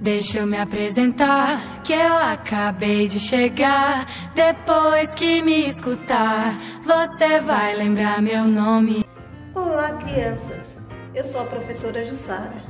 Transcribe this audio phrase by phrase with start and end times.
[0.00, 4.06] Deixa eu me apresentar, que eu acabei de chegar.
[4.34, 9.04] Depois que me escutar, você vai lembrar meu nome.
[9.54, 10.64] Olá, crianças.
[11.14, 12.64] Eu sou a professora Jussara.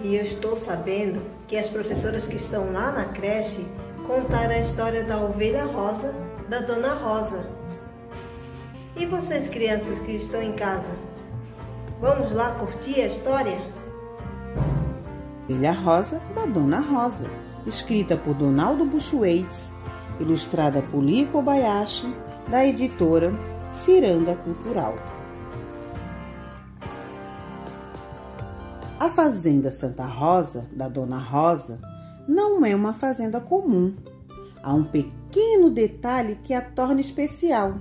[0.00, 3.66] E eu estou sabendo que as professoras que estão lá na creche
[4.06, 6.14] contaram a história da ovelha rosa
[6.48, 7.50] da Dona Rosa.
[8.94, 10.92] E vocês, crianças que estão em casa,
[12.00, 13.79] vamos lá curtir a história?
[15.50, 17.26] Ovelha Rosa da Dona Rosa,
[17.66, 19.74] escrita por Donaldo Buchwaitz,
[20.20, 22.06] ilustrada por Lee Kobayashi,
[22.48, 23.32] da editora
[23.74, 24.94] Ciranda Cultural.
[29.00, 31.80] A fazenda Santa Rosa, da Dona Rosa,
[32.28, 33.96] não é uma fazenda comum.
[34.62, 37.74] Há um pequeno detalhe que a torna especial: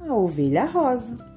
[0.00, 1.29] a ovelha rosa.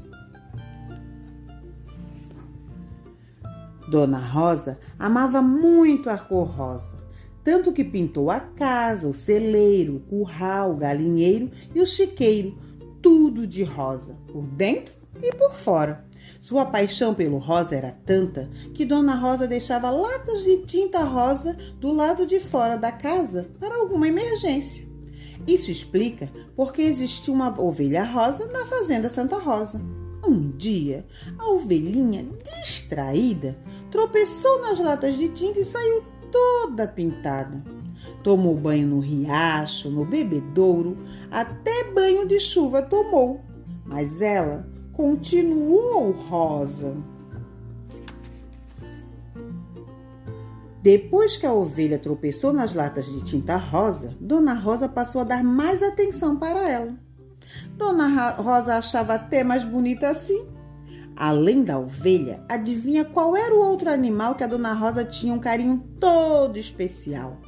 [3.93, 6.95] Dona Rosa amava muito a cor rosa,
[7.43, 12.57] tanto que pintou a casa, o celeiro, o curral, o galinheiro e o chiqueiro,
[13.03, 16.03] tudo de rosa, por dentro e por fora.
[16.39, 21.91] Sua paixão pelo rosa era tanta que Dona Rosa deixava latas de tinta rosa do
[21.91, 24.87] lado de fora da casa para alguma emergência.
[25.45, 29.79] Isso explica porque existia uma ovelha rosa na fazenda Santa Rosa.
[30.25, 31.05] Um dia,
[31.37, 32.25] a ovelhinha,
[32.63, 33.57] distraída,
[33.93, 37.63] tropeçou nas latas de tinta e saiu toda pintada.
[38.23, 40.97] Tomou banho no riacho, no bebedouro,
[41.29, 43.41] até banho de chuva tomou,
[43.85, 46.97] mas ela continuou rosa.
[50.81, 55.43] Depois que a ovelha tropeçou nas latas de tinta rosa, Dona Rosa passou a dar
[55.43, 56.95] mais atenção para ela.
[57.77, 60.51] Dona Rosa achava até mais bonita assim
[61.15, 65.39] Além da ovelha, adivinha qual era o outro animal que a dona Rosa tinha um
[65.39, 67.39] carinho todo especial?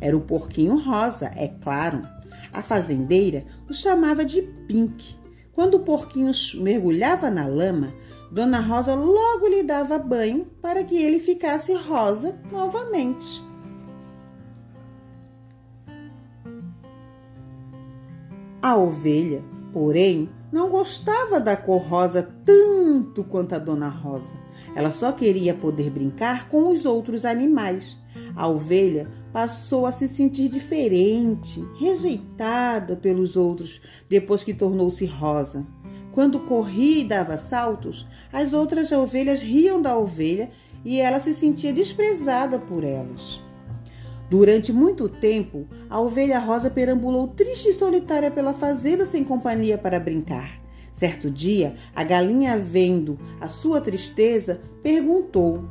[0.00, 2.02] Era o porquinho rosa, é claro.
[2.52, 5.16] A fazendeira o chamava de Pink.
[5.52, 7.92] Quando o porquinho mergulhava na lama,
[8.30, 13.42] Dona Rosa logo lhe dava banho para que ele ficasse rosa novamente.
[18.60, 24.32] A ovelha, porém, não gostava da cor rosa tanto quanto a Dona Rosa.
[24.74, 27.96] Ela só queria poder brincar com os outros animais.
[28.34, 35.66] A ovelha passou a se sentir diferente, rejeitada pelos outros depois que tornou-se rosa.
[36.12, 40.50] Quando corria e dava saltos, as outras ovelhas riam da ovelha
[40.84, 43.40] e ela se sentia desprezada por elas.
[44.30, 49.98] Durante muito tempo, a ovelha rosa perambulou triste e solitária pela fazenda sem companhia para
[49.98, 50.60] brincar.
[50.92, 55.64] Certo dia, a galinha, vendo a sua tristeza, perguntou: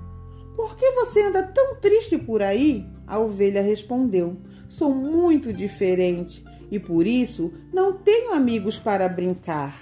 [0.56, 2.85] Por que você anda tão triste por aí?
[3.06, 4.38] A ovelha respondeu:
[4.68, 9.78] Sou muito diferente e por isso não tenho amigos para brincar.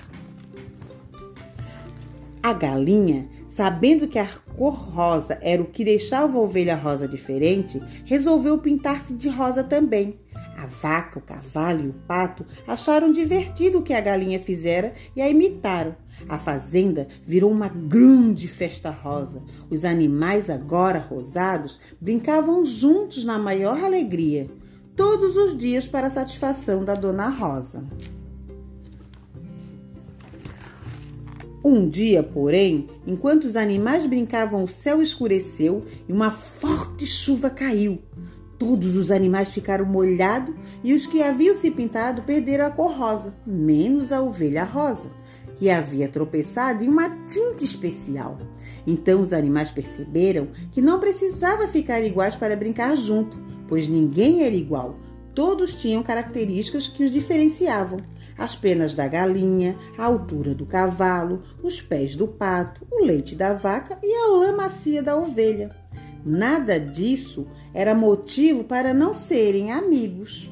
[2.44, 4.28] A galinha Sabendo que a
[4.58, 10.20] cor rosa era o que deixava a ovelha rosa diferente, resolveu pintar-se de rosa também.
[10.58, 15.22] A vaca, o cavalo e o pato acharam divertido o que a galinha fizera e
[15.22, 15.96] a imitaram.
[16.28, 19.42] A fazenda virou uma grande festa rosa.
[19.70, 24.52] Os animais, agora rosados, brincavam juntos na maior alegria,
[24.98, 27.88] todos os dias para a satisfação da dona Rosa.
[31.68, 38.03] Um dia, porém, enquanto os animais brincavam, o céu escureceu e uma forte chuva caiu.
[38.59, 43.36] Todos os animais ficaram molhados e os que haviam se pintado perderam a cor rosa,
[43.48, 45.09] menos a ovelha rosa,
[45.56, 48.38] que havia tropeçado em uma tinta especial.
[48.86, 54.54] Então os animais perceberam que não precisava ficar iguais para brincar junto, pois ninguém era
[54.54, 55.00] igual.
[55.34, 58.02] Todos tinham características que os diferenciavam
[58.38, 63.54] as penas da galinha, a altura do cavalo, os pés do pato, o leite da
[63.54, 65.69] vaca e a lã macia da ovelha.
[66.25, 70.51] Nada disso era motivo para não serem amigos.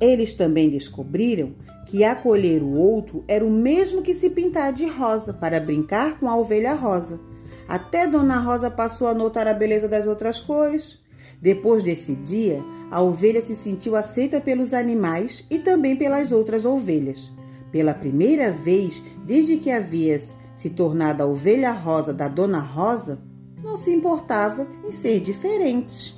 [0.00, 1.54] Eles também descobriram
[1.86, 6.28] que acolher o outro era o mesmo que se pintar de rosa para brincar com
[6.28, 7.20] a ovelha rosa.
[7.66, 11.02] Até Dona Rosa passou a notar a beleza das outras cores.
[11.40, 17.32] Depois desse dia, a ovelha se sentiu aceita pelos animais e também pelas outras ovelhas.
[17.70, 20.18] Pela primeira vez desde que havia
[20.54, 23.20] se tornado a ovelha rosa da Dona Rosa,
[23.62, 26.16] não se importava em ser diferente.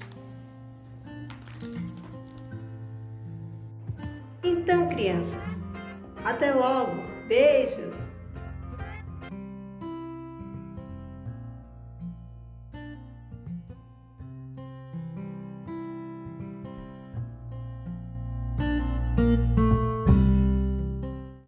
[4.43, 5.35] Então, crianças,
[6.25, 6.97] até logo.
[7.29, 8.06] Beijos!